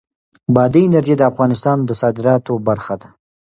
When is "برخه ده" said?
2.67-3.07